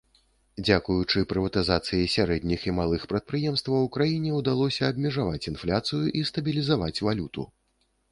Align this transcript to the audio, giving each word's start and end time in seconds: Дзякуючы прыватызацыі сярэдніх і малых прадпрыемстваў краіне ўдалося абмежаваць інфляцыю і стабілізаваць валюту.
Дзякуючы 0.67 1.19
прыватызацыі 1.33 2.07
сярэдніх 2.13 2.63
і 2.69 2.73
малых 2.77 3.05
прадпрыемстваў 3.11 3.85
краіне 3.97 4.31
ўдалося 4.39 4.89
абмежаваць 4.95 5.45
інфляцыю 5.53 6.01
і 6.21 6.25
стабілізаваць 6.31 7.03
валюту. 7.11 7.47